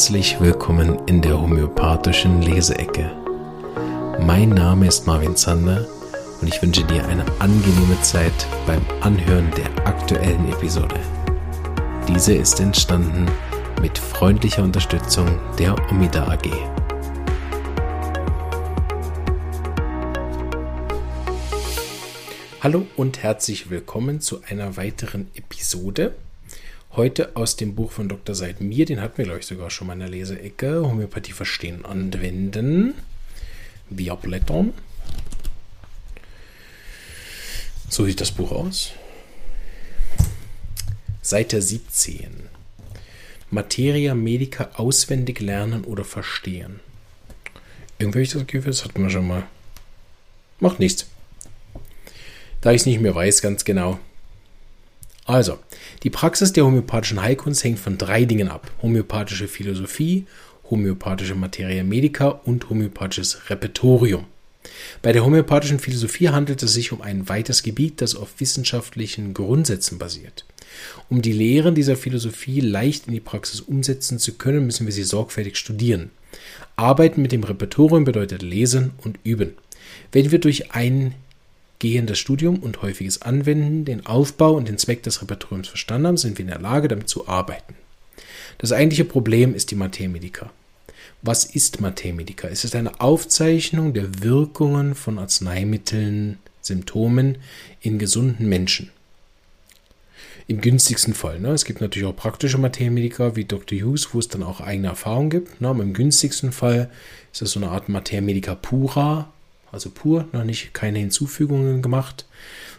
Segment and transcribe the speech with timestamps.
[0.00, 3.10] herzlich willkommen in der homöopathischen Leseecke.
[4.18, 5.86] Mein Name ist Marvin Zander
[6.40, 8.32] und ich wünsche dir eine angenehme Zeit
[8.66, 10.98] beim Anhören der aktuellen Episode.
[12.08, 13.26] Diese ist entstanden
[13.82, 16.48] mit freundlicher Unterstützung der Omida AG.
[22.62, 26.14] Hallo und herzlich willkommen zu einer weiteren Episode
[26.96, 28.34] Heute aus dem Buch von Dr.
[28.34, 30.82] Seid Mir, den hatten wir, glaube ich, sogar schon mal in der Leseecke.
[30.82, 32.94] Homöopathie verstehen, anwenden.
[33.88, 34.74] Wir blättern.
[37.88, 38.90] So sieht das Buch aus.
[41.22, 42.48] Seite 17.
[43.50, 46.80] Materia Medica auswendig lernen oder verstehen.
[48.00, 49.44] Irgendwie ich das Gefühl, das hatten wir schon mal.
[50.58, 51.06] Macht nichts.
[52.60, 54.00] Da ich es nicht mehr weiß, ganz genau.
[55.30, 55.60] Also,
[56.02, 58.68] die Praxis der homöopathischen Heilkunst hängt von drei Dingen ab.
[58.82, 60.26] Homöopathische Philosophie,
[60.68, 64.24] homöopathische Materia Medica und homöopathisches Repertorium.
[65.02, 69.98] Bei der homöopathischen Philosophie handelt es sich um ein weites Gebiet, das auf wissenschaftlichen Grundsätzen
[69.98, 70.46] basiert.
[71.08, 75.04] Um die Lehren dieser Philosophie leicht in die Praxis umsetzen zu können, müssen wir sie
[75.04, 76.10] sorgfältig studieren.
[76.74, 79.52] Arbeiten mit dem Repertorium bedeutet lesen und üben.
[80.10, 81.14] Wenn wir durch ein
[81.80, 86.38] gehendes Studium und häufiges Anwenden den Aufbau und den Zweck des Repertoriums verstanden haben, sind
[86.38, 87.74] wir in der Lage, damit zu arbeiten.
[88.58, 90.52] Das eigentliche Problem ist die Mathemedica.
[91.22, 92.48] Was ist Mathemedica?
[92.48, 97.38] Es ist eine Aufzeichnung der Wirkungen von Arzneimitteln, Symptomen
[97.80, 98.90] in gesunden Menschen.
[100.46, 101.40] Im günstigsten Fall.
[101.40, 101.50] Ne?
[101.50, 103.78] Es gibt natürlich auch praktische Mathemedica wie Dr.
[103.78, 105.60] Hughes, wo es dann auch eigene Erfahrungen gibt.
[105.60, 105.68] Ne?
[105.68, 106.90] Aber im günstigsten Fall
[107.32, 109.32] ist es so eine Art Mathemedica pura,
[109.72, 112.26] also pur, noch nicht keine Hinzufügungen gemacht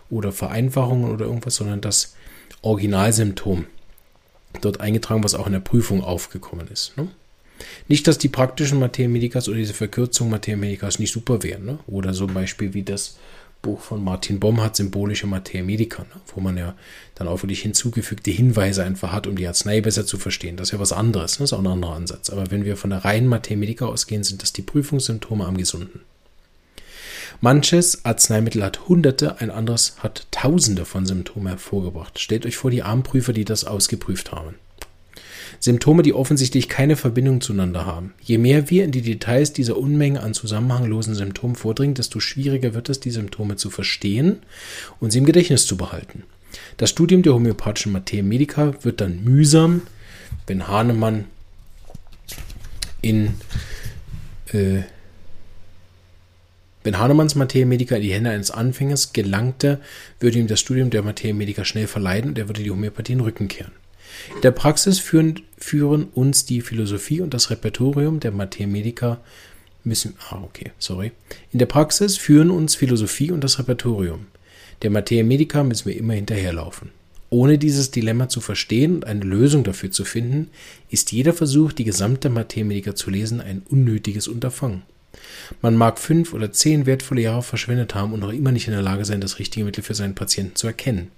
[0.09, 2.15] oder Vereinfachungen oder irgendwas, sondern das
[2.61, 3.65] Originalsymptom
[4.59, 6.97] dort eingetragen, was auch in der Prüfung aufgekommen ist.
[6.97, 7.07] Ne?
[7.87, 11.65] Nicht, dass die praktischen Mathemedikas oder diese Verkürzung Mathemedikas nicht super wären.
[11.65, 11.79] Ne?
[11.87, 13.17] Oder ein Beispiel wie das
[13.61, 16.21] Buch von Martin Bomm hat, symbolische Mathemedika, ne?
[16.33, 16.75] wo man ja
[17.15, 20.57] dann auch wirklich hinzugefügte Hinweise einfach hat, um die Arznei besser zu verstehen.
[20.57, 21.43] Das ist ja was anderes, ne?
[21.43, 22.29] das ist auch ein anderer Ansatz.
[22.29, 26.01] Aber wenn wir von der reinen Mathemedika ausgehen, sind das die Prüfungssymptome am Gesunden.
[27.39, 32.19] Manches Arzneimittel hat Hunderte, ein anderes hat Tausende von Symptomen hervorgebracht.
[32.19, 34.55] Stellt euch vor die Armprüfer, die das ausgeprüft haben.
[35.59, 38.13] Symptome, die offensichtlich keine Verbindung zueinander haben.
[38.21, 42.89] Je mehr wir in die Details dieser Unmenge an zusammenhanglosen Symptomen vordringen, desto schwieriger wird
[42.89, 44.39] es, die Symptome zu verstehen
[44.99, 46.23] und sie im Gedächtnis zu behalten.
[46.77, 49.83] Das Studium der homöopathischen Materia Medica wird dann mühsam,
[50.47, 51.25] wenn Hahnemann
[53.01, 53.35] in
[54.51, 54.81] äh,
[56.83, 59.79] wenn Hahnemanns Materia in die Hände eines Anfängers gelangte,
[60.19, 63.47] würde ihm das Studium der Materia schnell verleiden und er würde die Homöopathie den Rücken
[63.47, 63.71] kehren.
[64.35, 69.19] In der Praxis führen, führen uns die Philosophie und das Repertorium der Materia
[69.83, 71.11] müssen, ah, okay, sorry.
[71.51, 74.27] In der Praxis führen uns Philosophie und das Repertorium.
[74.81, 76.91] Der Materia Medica müssen wir immer hinterherlaufen.
[77.29, 80.49] Ohne dieses Dilemma zu verstehen und eine Lösung dafür zu finden,
[80.89, 84.83] ist jeder Versuch, die gesamte Materia Medica zu lesen, ein unnötiges Unterfangen.
[85.61, 88.81] Man mag fünf oder zehn wertvolle Jahre verschwendet haben und noch immer nicht in der
[88.81, 91.09] Lage sein, das richtige Mittel für seinen Patienten zu erkennen.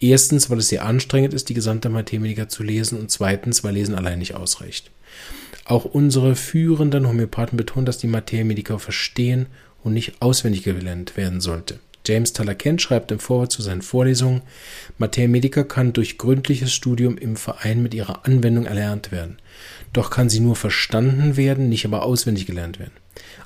[0.00, 3.94] Erstens, weil es sehr anstrengend ist, die gesamte Mathematiker zu lesen und zweitens, weil Lesen
[3.94, 4.90] allein nicht ausreicht.
[5.64, 9.46] Auch unsere führenden Homöopathen betonen, dass die Mathematiker verstehen
[9.82, 11.78] und nicht auswendig gelernt werden sollte.
[12.06, 14.42] James Taller Kent schreibt im Vorwort zu seinen Vorlesungen,
[14.98, 19.38] Mathematiker kann durch gründliches Studium im Verein mit ihrer Anwendung erlernt werden.
[19.94, 22.92] Doch kann sie nur verstanden werden, nicht aber auswendig gelernt werden.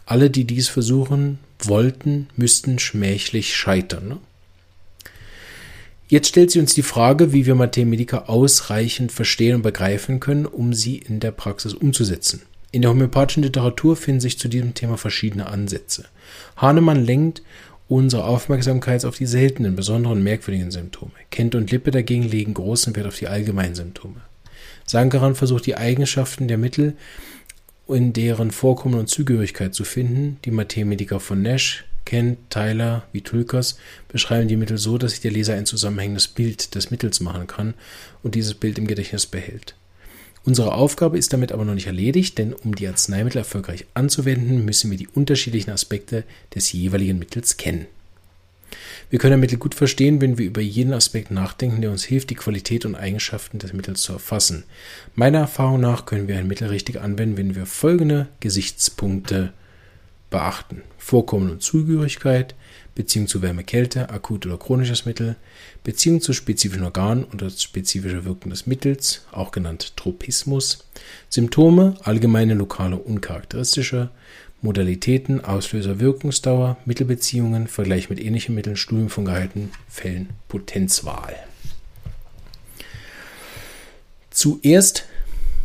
[0.07, 4.09] Alle, die dies versuchen wollten, müssten schmählich scheitern.
[4.09, 4.19] Ne?
[6.09, 10.73] Jetzt stellt sie uns die Frage, wie wir Mathematiker ausreichend verstehen und begreifen können, um
[10.73, 12.43] sie in der Praxis umzusetzen.
[12.71, 16.07] In der homöopathischen Literatur finden sich zu diesem Thema verschiedene Ansätze.
[16.57, 17.43] Hahnemann lenkt
[17.89, 21.13] unsere Aufmerksamkeit auf die seltenen, besonderen, merkwürdigen Symptome.
[21.31, 24.21] Kent und Lippe dagegen legen großen Wert auf die allgemeinen Symptome.
[24.87, 26.97] Sankaran versucht die Eigenschaften der Mittel
[27.89, 30.39] in deren Vorkommen und Zugehörigkeit zu finden.
[30.45, 35.31] Die Mathematiker von Nash, Kent, Tyler wie Tulkas beschreiben die Mittel so, dass sich der
[35.31, 37.75] Leser ein zusammenhängendes Bild des Mittels machen kann
[38.23, 39.75] und dieses Bild im Gedächtnis behält.
[40.45, 44.91] Unsere Aufgabe ist damit aber noch nicht erledigt, denn um die Arzneimittel erfolgreich anzuwenden, müssen
[44.91, 46.25] wir die unterschiedlichen Aspekte
[46.55, 47.87] des jeweiligen Mittels kennen.
[49.11, 52.31] Wir können ein Mittel gut verstehen, wenn wir über jeden Aspekt nachdenken, der uns hilft,
[52.31, 54.65] die Qualität und Eigenschaften des Mittels zu erfassen.
[55.15, 59.53] Meiner Erfahrung nach können wir ein Mittel richtig anwenden, wenn wir folgende Gesichtspunkte
[60.31, 60.83] beachten.
[60.99, 62.55] Vorkommen und Zugehörigkeit,
[62.95, 65.37] Beziehung zu Wärme, Kälte, akut oder chronisches Mittel,
[65.85, 70.85] Beziehung zu spezifischen Organen und das spezifische Wirken des Mittels, auch genannt Tropismus,
[71.29, 74.11] Symptome, allgemeine, lokale, uncharakteristische,
[74.61, 81.37] Modalitäten, Auslöser, Wirkungsdauer, Mittelbeziehungen, Vergleich mit ähnlichen Mitteln, Studium von gehaltenen Fällen, Potenzwahl.
[84.31, 85.05] Zuerst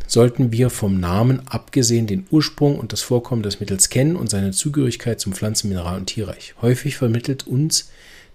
[0.07, 4.51] sollten wir vom Namen abgesehen den Ursprung und das Vorkommen des Mittels kennen und seine
[4.51, 6.53] Zugehörigkeit zum Pflanzen-, Mineral- und Tierreich.
[6.61, 7.89] Häufig vermittelt uns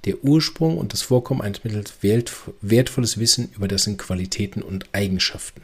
[0.04, 5.62] der Ursprung und das Vorkommen eines Mittels wertvolles Wissen über dessen Qualitäten und Eigenschaften.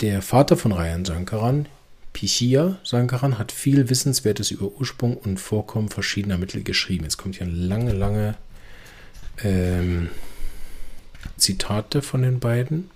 [0.00, 1.66] Der Vater von Rayan Sankaran,
[2.16, 7.04] Pichia Sankaran, hat viel Wissenswertes über Ursprung und Vorkommen verschiedener Mittel geschrieben.
[7.04, 8.36] Jetzt kommt hier eine lange, lange
[9.44, 10.08] ähm,
[11.36, 12.90] Zitate von den beiden.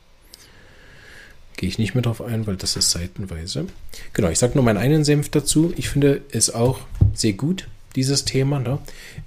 [1.59, 3.67] Gehe ich nicht mehr drauf ein, weil das ist seitenweise.
[4.15, 5.75] Genau, ich sage nur meinen einen Senf dazu.
[5.77, 6.81] Ich finde es auch
[7.13, 8.59] sehr gut, dieses Thema.
[8.59, 8.79] Ne?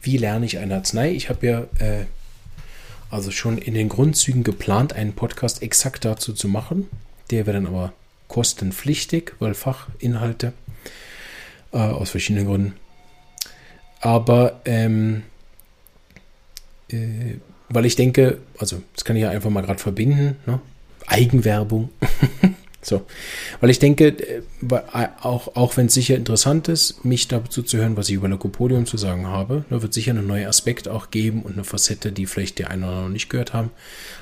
[0.01, 1.11] Wie lerne ich eine Arznei?
[1.11, 2.05] Ich habe ja äh,
[3.11, 6.89] also schon in den Grundzügen geplant, einen Podcast exakt dazu zu machen.
[7.29, 7.93] Der wäre dann aber
[8.33, 10.53] kostenpflichtig, weil Fachinhalte
[11.71, 12.73] äh, aus verschiedenen Gründen.
[14.01, 15.21] Aber ähm,
[16.89, 17.35] äh,
[17.69, 20.59] weil ich denke, also das kann ich ja einfach mal gerade verbinden, ne?
[21.05, 21.89] Eigenwerbung.
[22.81, 23.05] so.
[23.59, 24.41] Weil ich denke, äh,
[25.21, 28.87] auch, auch wenn es sicher interessant ist, mich dazu zu hören, was ich über Lycopodium
[28.87, 32.25] zu sagen habe, da wird sicher einen neuen Aspekt auch geben und eine Facette, die
[32.25, 33.69] vielleicht der eine oder andere noch nicht gehört haben.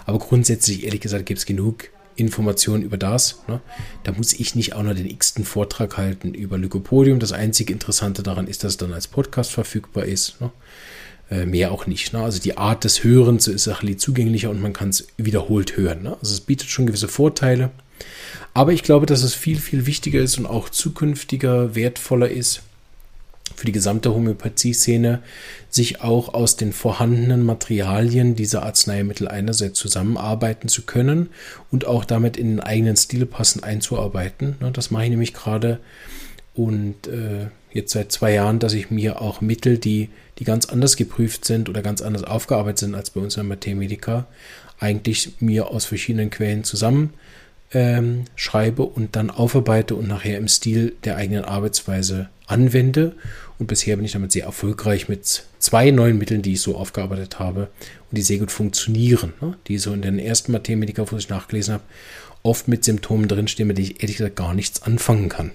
[0.06, 1.90] Aber grundsätzlich, ehrlich gesagt, gibt es genug
[2.22, 3.42] Informationen über das.
[3.48, 3.60] Ne?
[4.04, 7.20] Da muss ich nicht auch noch den x-ten Vortrag halten über Lycopodium.
[7.20, 10.40] Das einzige Interessante daran ist, dass es dann als Podcast verfügbar ist.
[10.40, 10.52] Ne?
[11.30, 12.14] Äh, mehr auch nicht.
[12.14, 12.24] Ne?
[12.24, 16.04] Also die Art des Hörens ist auch zugänglicher und man kann es wiederholt hören.
[16.04, 16.18] Ne?
[16.22, 17.72] Also es bietet schon gewisse Vorteile.
[18.54, 22.64] Aber ich glaube, dass es viel, viel wichtiger ist und auch zukünftiger, wertvoller ist
[23.56, 25.22] für die gesamte Homöopathie-Szene,
[25.70, 31.30] sich auch aus den vorhandenen Materialien dieser Arzneimittel einerseits zusammenarbeiten zu können
[31.72, 34.56] und auch damit in den eigenen Stil passend einzuarbeiten.
[34.60, 34.72] Ne?
[34.72, 35.80] Das mache ich nämlich gerade
[36.54, 40.10] und äh, jetzt seit zwei Jahren, dass ich mir auch Mittel, die,
[40.40, 44.28] die ganz anders geprüft sind oder ganz anders aufgearbeitet sind als bei uns in Mathemedica,
[44.80, 47.14] eigentlich mir aus verschiedenen Quellen zusammen
[47.74, 53.16] ähm, schreibe und dann aufarbeite und nachher im Stil der eigenen Arbeitsweise anwende.
[53.60, 57.40] Und bisher bin ich damit sehr erfolgreich mit zwei neuen Mitteln, die ich so aufgearbeitet
[57.40, 57.70] habe
[58.10, 59.34] und die sehr gut funktionieren.
[59.40, 59.56] Ne?
[59.68, 61.84] Die so in den ersten Mathemedica, wo ich nachgelesen habe,
[62.44, 65.52] oft mit Symptomen drinstehen, mit denen ich ehrlich gesagt gar nichts anfangen kann.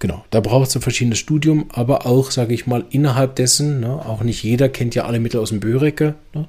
[0.00, 3.88] Genau, da braucht es ein verschiedenes Studium, aber auch, sage ich mal, innerhalb dessen, ne,
[3.88, 6.46] auch nicht jeder kennt ja alle Mittel aus dem Börecke, ne,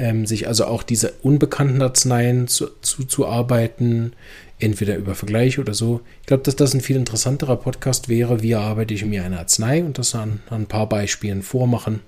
[0.00, 4.16] ähm, sich also auch diese unbekannten Arzneien zuzuarbeiten, zu
[4.60, 6.00] entweder über Vergleiche oder so.
[6.20, 9.82] Ich glaube, dass das ein viel interessanterer Podcast wäre, wie erarbeite ich mir eine Arznei
[9.82, 12.00] und das an, an ein paar Beispielen vormachen.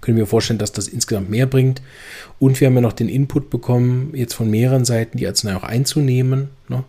[0.00, 1.82] Können wir vorstellen, dass das insgesamt mehr bringt.
[2.38, 5.64] Und wir haben ja noch den Input bekommen, jetzt von mehreren Seiten die Arznei auch
[5.64, 6.50] einzunehmen.
[6.68, 6.84] Ne?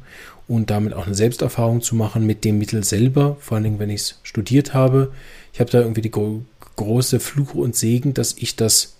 [0.47, 3.89] und damit auch eine Selbsterfahrung zu machen mit dem Mittel selber, vor allen Dingen, wenn
[3.89, 5.11] ich es studiert habe.
[5.51, 6.45] Ich habe da irgendwie die gro
[6.77, 8.96] große Fluch und Segen, dass ich das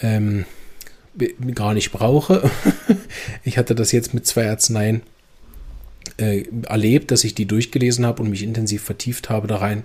[0.00, 0.44] ähm,
[1.54, 2.50] gar nicht brauche.
[3.44, 5.02] ich hatte das jetzt mit zwei Arzneien
[6.18, 9.84] äh, erlebt, dass ich die durchgelesen habe und mich intensiv vertieft habe da rein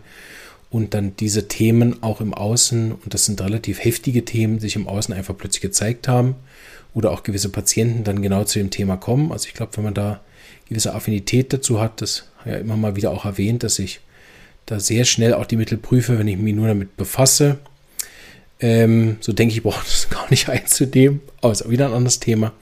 [0.70, 4.88] und dann diese Themen auch im Außen, und das sind relativ heftige Themen, sich im
[4.88, 6.36] Außen einfach plötzlich gezeigt haben
[6.94, 9.32] oder auch gewisse Patienten dann genau zu dem Thema kommen.
[9.32, 10.22] Also ich glaube, wenn man da
[10.72, 12.02] gewisse Affinität dazu hat.
[12.02, 14.00] Das ja immer mal wieder auch erwähnt, dass ich
[14.66, 17.60] da sehr schnell auch die Mittel prüfe, wenn ich mich nur damit befasse.
[18.62, 21.22] Ähm, so denke ich, brauche das gar nicht einzunehmen.
[21.42, 22.54] Aber ist auch wieder ein anderes Thema.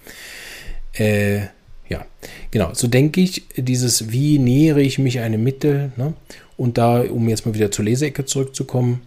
[0.94, 1.42] Äh,
[1.90, 2.06] ja,
[2.52, 2.74] genau.
[2.74, 6.14] So denke ich, dieses, wie nähere ich mich einem Mittel, ne?
[6.58, 9.02] und da, um jetzt mal wieder zur Leseecke zurückzukommen,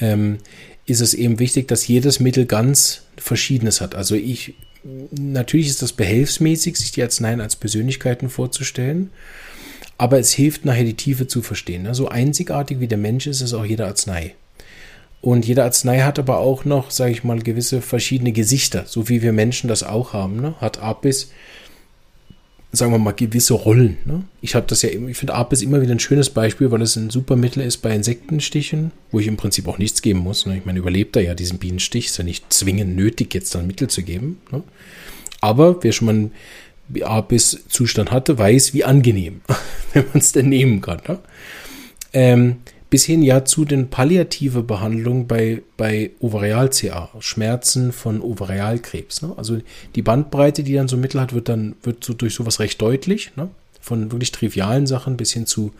[0.00, 0.38] ähm,
[0.86, 3.94] ist es eben wichtig, dass jedes Mittel ganz Verschiedenes hat.
[3.94, 4.54] Also ich
[5.12, 9.10] natürlich ist das behelfsmäßig, sich die Arzneien als Persönlichkeiten vorzustellen,
[9.98, 11.82] aber es hilft nachher die Tiefe zu verstehen.
[11.82, 11.94] Ne?
[11.94, 14.34] So einzigartig wie der Mensch ist, ist auch jede Arznei.
[15.22, 19.20] Und jede Arznei hat aber auch noch, sage ich mal, gewisse verschiedene Gesichter, so wie
[19.20, 20.40] wir Menschen das auch haben.
[20.40, 20.54] Ne?
[20.60, 21.30] Hat Apis
[22.72, 23.96] sagen wir mal, gewisse Rollen.
[24.04, 24.24] Ne?
[24.40, 27.10] Ich habe das ja, ich finde Apis immer wieder ein schönes Beispiel, weil es ein
[27.10, 30.46] super Mittel ist bei Insektenstichen, wo ich im Prinzip auch nichts geben muss.
[30.46, 30.58] Ne?
[30.58, 33.88] Ich meine, überlebt er ja diesen Bienenstich, ist ja nicht zwingend nötig, jetzt dann Mittel
[33.88, 34.40] zu geben.
[34.52, 34.62] Ne?
[35.40, 39.40] Aber wer schon mal einen Apis-Zustand hatte, weiß, wie angenehm,
[39.92, 41.00] wenn man es denn nehmen kann.
[41.08, 41.18] Ne?
[42.12, 42.56] Ähm,
[42.90, 49.22] bis hin ja zu den palliative Behandlungen bei, bei Ovarial-CA, Schmerzen von Ovarialkrebs.
[49.22, 49.32] Ne?
[49.36, 49.58] Also
[49.94, 53.30] die Bandbreite, die dann so Mittel hat, wird dann wird so durch sowas recht deutlich.
[53.36, 53.48] Ne?
[53.80, 55.72] von wirklich trivialen Sachen bis hin zu,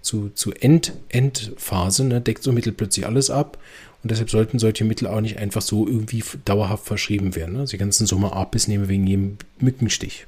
[0.00, 3.58] zu, zu End, Endphase, ne, deckt so Mittel plötzlich alles ab.
[4.02, 7.54] Und deshalb sollten solche Mittel auch nicht einfach so irgendwie dauerhaft verschrieben werden.
[7.54, 7.60] Ne?
[7.60, 10.26] Also die ganzen Sommer Apis nehmen wegen jedem Mückenstich.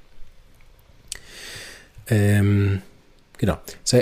[2.09, 2.83] Ähm,
[3.39, 3.59] genau.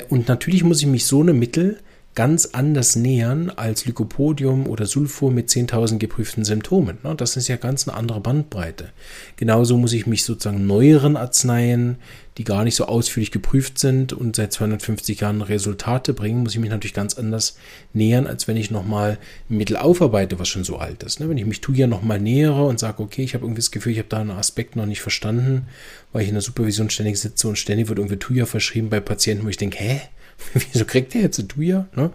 [0.08, 1.78] Und natürlich muss ich mich so eine Mittel
[2.14, 6.98] ganz anders nähern als Lycopodium oder Sulfur mit 10.000 geprüften Symptomen.
[7.04, 7.14] Ne?
[7.14, 8.90] Das ist ja ganz eine andere Bandbreite.
[9.36, 11.96] Genauso muss ich mich sozusagen neueren Arzneien,
[12.36, 16.60] die gar nicht so ausführlich geprüft sind und seit 250 Jahren Resultate bringen, muss ich
[16.60, 17.56] mich natürlich ganz anders
[17.92, 21.20] nähern, als wenn ich nochmal ein Mittel aufarbeite, was schon so alt ist.
[21.20, 21.28] Ne?
[21.28, 23.98] Wenn ich mich Tuya nochmal nähere und sage, okay, ich habe irgendwie das Gefühl, ich
[23.98, 25.66] habe da einen Aspekt noch nicht verstanden,
[26.12, 29.44] weil ich in der Supervision ständig sitze und ständig wird irgendwie Tuya verschrieben bei Patienten,
[29.44, 30.00] wo ich denke, hä,
[30.72, 31.86] Wieso kriegt der jetzt ein Tuya?
[31.94, 32.10] Ne?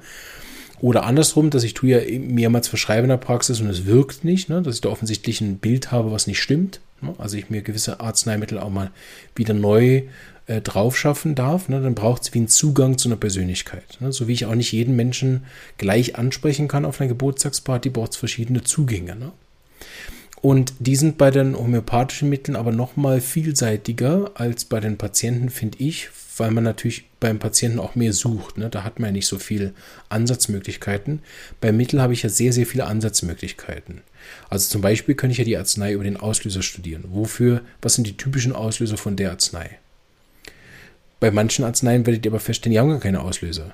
[0.82, 4.62] Oder andersrum, dass ich Tuya mehrmals verschreibe in der Praxis und es wirkt nicht, ne?
[4.62, 6.82] dass ich da offensichtlich ein Bild habe, was nicht stimmt.
[7.02, 7.14] Ne?
[7.18, 8.92] Also ich mir gewisse Arzneimittel auch mal
[9.36, 10.04] wieder neu
[10.48, 11.82] äh, drauf schaffen darf, ne?
[11.82, 13.98] dann braucht es wie einen Zugang zu einer Persönlichkeit.
[14.02, 14.12] Ne?
[14.12, 15.46] So wie ich auch nicht jeden Menschen
[15.78, 19.16] gleich ansprechen kann auf einer Geburtstagsparty, braucht es verschiedene Zugänge.
[19.16, 19.32] Ne?
[20.42, 25.78] Und die sind bei den homöopathischen Mitteln aber nochmal vielseitiger als bei den Patienten, finde
[25.80, 28.58] ich, weil man natürlich beim Patienten auch mehr sucht.
[28.58, 28.70] Ne?
[28.70, 29.74] Da hat man ja nicht so viel
[30.10, 31.20] Ansatzmöglichkeiten.
[31.62, 34.02] Beim Mittel habe ich ja sehr, sehr viele Ansatzmöglichkeiten.
[34.50, 37.04] Also zum Beispiel könnte ich ja die Arznei über den Auslöser studieren.
[37.10, 39.78] Wofür, was sind die typischen Auslöser von der Arznei?
[41.20, 43.74] Bei manchen Arzneien werdet ihr aber feststellen, die haben gar keine Auslöser.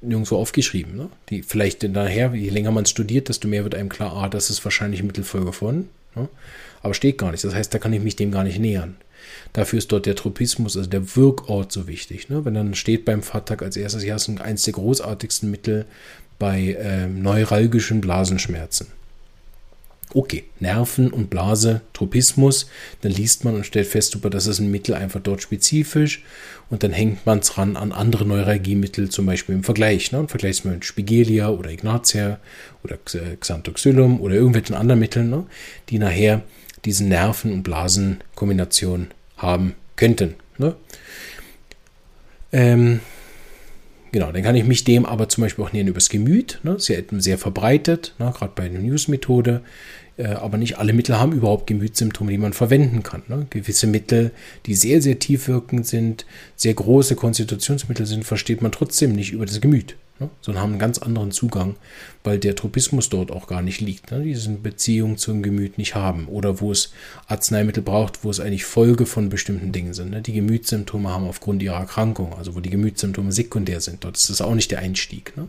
[0.00, 0.96] Nirgendwo aufgeschrieben.
[0.96, 1.10] Ne?
[1.28, 4.64] Die vielleicht nachher, je länger man studiert, desto mehr wird einem klar, ah, das ist
[4.64, 5.88] wahrscheinlich Mittelfolge von.
[6.14, 6.28] Ne?
[6.82, 7.44] Aber steht gar nicht.
[7.44, 8.96] Das heißt, da kann ich mich dem gar nicht nähern.
[9.52, 12.28] Dafür ist dort der Tropismus, also der Wirkort so wichtig.
[12.28, 12.44] Ne?
[12.44, 15.86] Wenn dann steht beim Fahrtag als erstes, ja, ist eines der großartigsten Mittel
[16.38, 18.88] bei äh, neuralgischen Blasenschmerzen.
[20.14, 22.66] Okay, Nerven und Blase, Tropismus,
[23.00, 26.22] dann liest man und stellt fest, super, das ist ein Mittel einfach dort spezifisch
[26.68, 30.12] und dann hängt man es ran an andere Neuralgiemittel, zum Beispiel im Vergleich.
[30.12, 30.20] Ne?
[30.20, 32.40] Und vergleicht man mit Spigelia oder Ignatia
[32.84, 32.98] oder
[33.40, 35.46] Xanthoxylum oder irgendwelchen anderen Mitteln, ne?
[35.88, 36.42] die nachher
[36.84, 40.34] diese Nerven- und Blasenkombination haben könnten.
[40.58, 40.74] Ne?
[42.52, 43.00] Ähm,
[44.10, 46.60] genau, dann kann ich mich dem aber zum Beispiel auch nähern übers Gemüt.
[46.62, 46.76] Ne?
[46.78, 48.32] Ja sehr verbreitet, ne?
[48.36, 49.62] gerade bei der News-Methode.
[50.22, 53.22] Äh, aber nicht alle Mittel haben überhaupt Gemütssymptome, die man verwenden kann.
[53.28, 53.46] Ne?
[53.50, 54.30] Gewisse Mittel,
[54.66, 59.46] die sehr, sehr tief wirkend sind, sehr große Konstitutionsmittel sind, versteht man trotzdem nicht über
[59.46, 60.30] das Gemüt ne?
[60.40, 61.74] sondern haben einen ganz anderen Zugang,
[62.22, 64.22] weil der Tropismus dort auch gar nicht liegt, ne?
[64.22, 66.92] diese Beziehung zum Gemüt nicht haben oder wo es
[67.26, 70.10] Arzneimittel braucht, wo es eigentlich Folge von bestimmten Dingen sind.
[70.10, 70.22] Ne?
[70.22, 74.40] Die Gemütssymptome haben aufgrund ihrer Erkrankung, also wo die Gemütssymptome sekundär sind, dort ist das
[74.40, 75.36] auch nicht der Einstieg.
[75.36, 75.48] Ne?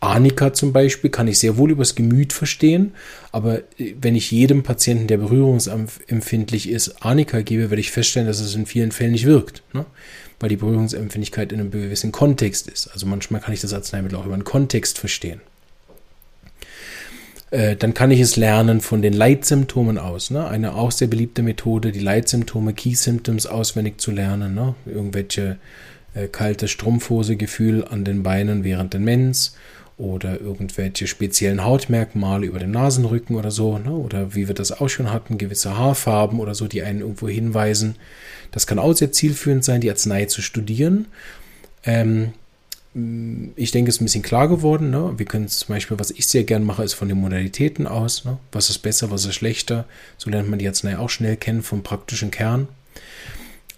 [0.00, 2.92] Arnika zum Beispiel kann ich sehr wohl übers Gemüt verstehen,
[3.32, 8.40] aber äh, wenn ich jedem Patienten, der berührungsempfindlich ist, Arnika gebe, werde ich feststellen, dass
[8.40, 9.62] es in vielen Fällen nicht wirkt.
[9.72, 9.84] Ne?
[10.40, 12.88] weil die Berührungsempfindlichkeit in einem gewissen Kontext ist.
[12.88, 15.42] Also manchmal kann ich das Arzneimittel auch über einen Kontext verstehen.
[17.50, 20.30] Äh, dann kann ich es lernen von den Leitsymptomen aus.
[20.30, 20.48] Ne?
[20.48, 24.54] Eine auch sehr beliebte Methode, die Leitsymptome, Key Symptoms auswendig zu lernen.
[24.54, 24.74] Ne?
[24.86, 25.58] Irgendwelche
[26.14, 29.56] äh, kalte Strumpfhose-Gefühl an den Beinen während der Mens
[30.00, 33.92] oder irgendwelche speziellen Hautmerkmale über dem Nasenrücken oder so, ne?
[33.92, 37.96] oder wie wir das auch schon hatten, gewisse Haarfarben oder so, die einen irgendwo hinweisen.
[38.50, 41.06] Das kann auch sehr zielführend sein, die Arznei zu studieren.
[41.84, 42.32] Ähm,
[43.54, 44.90] ich denke, es ist ein bisschen klar geworden.
[44.90, 45.14] Ne?
[45.16, 48.24] Wir können zum Beispiel, was ich sehr gern mache, ist von den Modalitäten aus.
[48.24, 48.38] Ne?
[48.50, 49.84] Was ist besser, was ist schlechter?
[50.18, 52.66] So lernt man die Arznei auch schnell kennen vom praktischen Kern.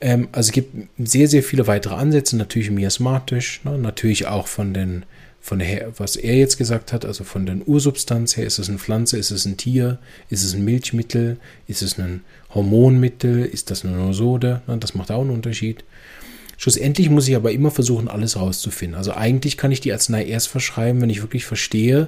[0.01, 3.77] Ähm, also es gibt sehr, sehr viele weitere Ansätze, natürlich miasmatisch, ne?
[3.77, 5.05] natürlich auch von den
[5.45, 8.79] von der, was er jetzt gesagt hat, also von der Ursubstanz her, ist es eine
[8.79, 9.99] Pflanze, ist es ein Tier,
[10.31, 12.23] ist es ein Milchmittel, ist es ein
[12.55, 15.83] Hormonmittel, ist das eine Nosode, das macht auch einen Unterschied.
[16.59, 18.97] Schlussendlich muss ich aber immer versuchen, alles rauszufinden.
[18.97, 22.07] Also eigentlich kann ich die Arznei erst verschreiben, wenn ich wirklich verstehe,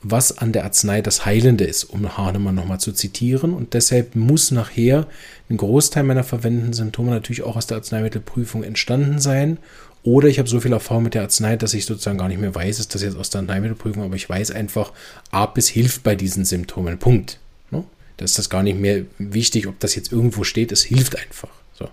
[0.00, 3.52] was an der Arznei das Heilende ist, um Hahnemann nochmal zu zitieren.
[3.52, 5.08] Und deshalb muss nachher
[5.50, 9.58] ein Großteil meiner verwendeten Symptome natürlich auch aus der Arzneimittelprüfung entstanden sein
[10.02, 12.54] oder ich habe so viel Erfahrung mit der Arznei, dass ich sozusagen gar nicht mehr
[12.54, 14.92] weiß, ist das jetzt aus der Arzneimittelprüfung, aber ich weiß einfach,
[15.30, 16.98] Apis hilft bei diesen Symptomen.
[16.98, 17.38] Punkt.
[17.70, 17.84] Ne?
[18.16, 21.50] Da ist das gar nicht mehr wichtig, ob das jetzt irgendwo steht, es hilft einfach.
[21.74, 21.90] So.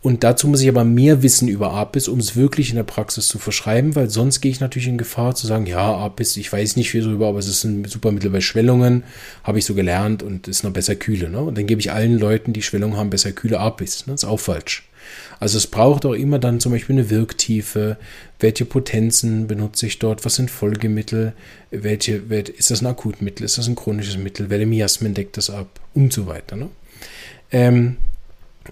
[0.00, 3.28] Und dazu muss ich aber mehr wissen über Apis, um es wirklich in der Praxis
[3.28, 6.76] zu verschreiben, weil sonst gehe ich natürlich in Gefahr zu sagen, ja, Apis, ich weiß
[6.76, 9.04] nicht viel darüber, aber es ist ein super Mittel bei Schwellungen,
[9.42, 11.28] habe ich so gelernt und ist noch besser kühle.
[11.28, 11.40] Ne?
[11.40, 14.06] Und dann gebe ich allen Leuten, die Schwellungen haben, besser kühle Apis.
[14.06, 14.14] Ne?
[14.14, 14.88] Das ist auch falsch.
[15.40, 17.96] Also es braucht auch immer dann zum Beispiel eine Wirktiefe,
[18.40, 21.32] welche Potenzen benutze ich dort, was sind Folgemittel,
[21.70, 22.16] welche,
[22.56, 26.12] ist das ein Akutmittel, ist das ein chronisches Mittel, welche Miasmen deckt das ab und
[26.12, 26.56] so weiter.
[26.56, 26.68] Ne?
[27.52, 27.96] Ähm,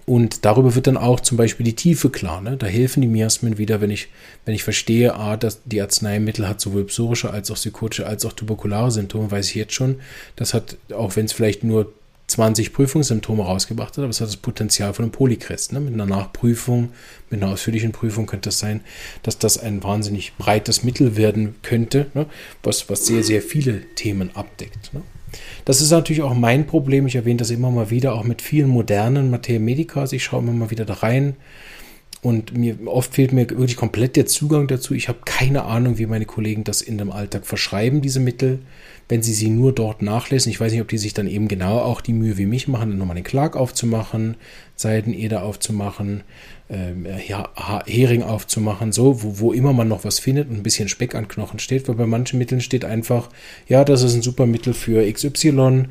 [0.07, 2.41] Und darüber wird dann auch zum Beispiel die Tiefe klar.
[2.41, 2.57] Ne?
[2.57, 4.09] Da helfen die Miasmen wieder, wenn ich,
[4.47, 8.33] wenn ich verstehe, ah, dass die Arzneimittel hat sowohl psorische als auch psychotische als auch
[8.33, 9.97] tuberkulare Symptome, weiß ich jetzt schon.
[10.37, 11.93] Das hat, auch wenn es vielleicht nur
[12.29, 15.73] 20 Prüfungssymptome rausgebracht hat, aber es hat das Potenzial von einem Polykrest.
[15.73, 15.81] Ne?
[15.81, 16.91] Mit einer Nachprüfung,
[17.29, 18.81] mit einer ausführlichen Prüfung könnte es sein,
[19.23, 22.27] dass das ein wahnsinnig breites Mittel werden könnte, ne?
[22.63, 24.95] was, was sehr, sehr viele Themen abdeckt.
[24.95, 25.03] Ne?
[25.65, 27.07] Das ist natürlich auch mein Problem.
[27.07, 30.13] Ich erwähne das immer mal wieder, auch mit vielen modernen Materia Medicas.
[30.13, 31.37] Ich schaue immer mal wieder da rein.
[32.23, 34.95] Und mir oft fehlt mir wirklich komplett der Zugang dazu.
[34.95, 38.61] Ich habe keine Ahnung, wie meine Kollegen das in dem Alltag verschreiben, diese Mittel
[39.13, 40.51] wenn sie sie nur dort nachlesen.
[40.51, 42.97] Ich weiß nicht, ob die sich dann eben genau auch die Mühe wie mich machen,
[42.97, 44.37] nochmal den Clark aufzumachen,
[44.75, 46.23] Seideneder aufzumachen,
[46.71, 47.51] ähm, ja,
[47.87, 51.29] Hering aufzumachen, so, wo, wo immer man noch was findet und ein bisschen Speck an
[51.29, 53.29] Knochen steht, weil bei manchen Mitteln steht einfach,
[53.69, 55.89] ja, das ist ein super Mittel für XY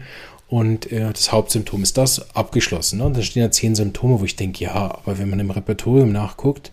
[0.52, 3.00] und äh, das Hauptsymptom ist das, abgeschlossen.
[3.00, 3.06] Ne?
[3.06, 6.12] Und da stehen ja zehn Symptome, wo ich denke, ja, aber wenn man im Repertorium
[6.12, 6.72] nachguckt,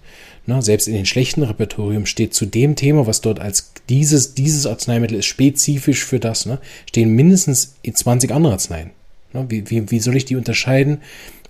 [0.48, 4.64] Ne, selbst in den schlechten Repertorium steht zu dem Thema, was dort als dieses, dieses
[4.64, 6.58] Arzneimittel ist, spezifisch für das, ne,
[6.88, 8.92] stehen mindestens 20 andere Arzneien.
[9.34, 11.02] Ne, wie, wie, wie soll ich die unterscheiden,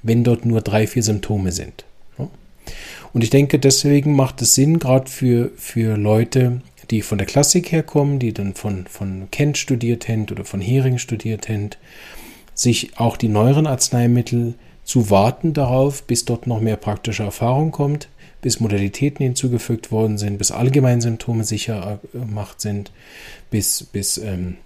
[0.02, 1.84] wenn dort nur drei, vier Symptome sind?
[2.18, 2.28] Ne?
[3.12, 7.70] Und ich denke, deswegen macht es Sinn, gerade für, für Leute, die von der Klassik
[7.70, 11.70] herkommen, die dann von, von Kent studiert haben oder von Hering studiert haben,
[12.58, 18.08] sich auch die neueren Arzneimittel zu warten darauf, bis dort noch mehr praktische Erfahrung kommt,
[18.40, 22.90] bis Modalitäten hinzugefügt worden sind, bis Allgemeinsymptome sicher gemacht sind,
[23.50, 24.56] bis, bis ähm,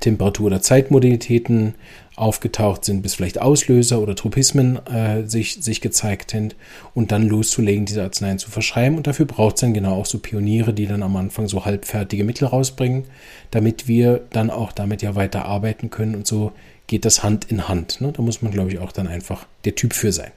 [0.00, 1.74] Temperatur- oder Zeitmodalitäten
[2.16, 6.56] aufgetaucht sind, bis vielleicht Auslöser oder Tropismen äh, sich, sich gezeigt sind
[6.94, 8.96] und dann loszulegen, diese Arzneien zu verschreiben.
[8.96, 12.24] Und dafür braucht es dann genau auch so Pioniere, die dann am Anfang so halbfertige
[12.24, 13.04] Mittel rausbringen,
[13.50, 16.14] damit wir dann auch damit ja weiter arbeiten können.
[16.14, 16.52] Und so
[16.86, 18.00] geht das Hand in Hand.
[18.00, 18.12] Ne?
[18.12, 20.30] Da muss man, glaube ich, auch dann einfach der Typ für sein.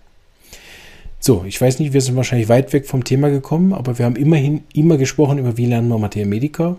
[1.20, 4.16] So, ich weiß nicht, wir sind wahrscheinlich weit weg vom Thema gekommen, aber wir haben
[4.16, 6.78] immerhin immer gesprochen über, wie lernen wir Materia Medica.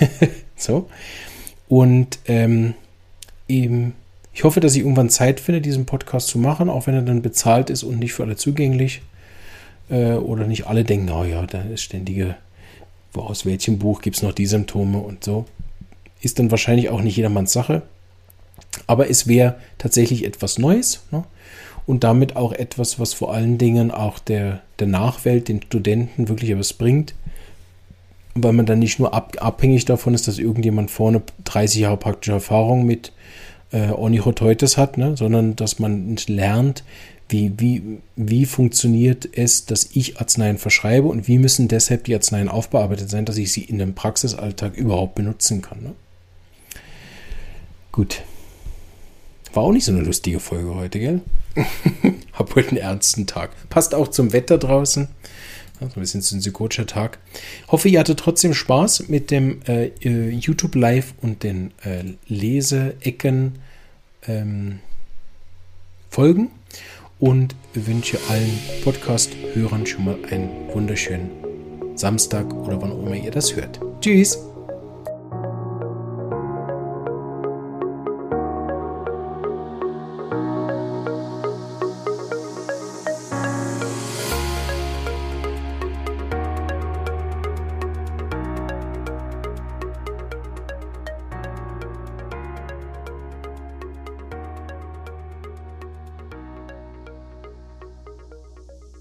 [0.56, 0.88] so.
[1.68, 2.74] Und ähm,
[3.48, 3.94] eben,
[4.34, 7.22] ich hoffe, dass ich irgendwann Zeit finde, diesen Podcast zu machen, auch wenn er dann
[7.22, 9.00] bezahlt ist und nicht für alle zugänglich.
[9.88, 12.36] Äh, oder nicht alle denken, oh ja, da ist ständige,
[13.12, 15.46] wo aus welchem Buch gibt es noch die Symptome und so.
[16.20, 17.82] Ist dann wahrscheinlich auch nicht jedermanns Sache.
[18.86, 21.02] Aber es wäre tatsächlich etwas Neues.
[21.10, 21.24] Ne?
[21.86, 26.50] und damit auch etwas, was vor allen Dingen auch der, der Nachwelt, den Studenten wirklich
[26.50, 27.14] etwas bringt,
[28.34, 32.32] weil man dann nicht nur ab, abhängig davon ist, dass irgendjemand vorne 30 Jahre praktische
[32.32, 33.12] Erfahrung mit
[33.72, 36.84] äh, Onychoteutes hat, ne, sondern dass man lernt,
[37.28, 42.48] wie, wie, wie funktioniert es, dass ich Arzneien verschreibe und wie müssen deshalb die Arzneien
[42.48, 45.82] aufbearbeitet sein, dass ich sie in dem Praxisalltag überhaupt benutzen kann.
[45.82, 45.92] Ne?
[47.90, 48.22] Gut.
[49.56, 51.22] War auch nicht so eine lustige Folge heute, gell?
[52.34, 53.52] Hab heute einen ernsten Tag.
[53.70, 55.08] Passt auch zum Wetter draußen.
[55.80, 57.18] so ein bisschen ein psychotischer Tag.
[57.68, 63.58] Hoffe, ihr hattet trotzdem Spaß mit dem äh, äh, YouTube Live und den äh, Leseecken
[64.26, 64.80] ähm,
[66.10, 66.50] Folgen
[67.18, 71.30] und wünsche allen Podcast-Hörern schon mal einen wunderschönen
[71.94, 73.80] Samstag oder wann auch immer ihr das hört.
[74.02, 74.38] Tschüss!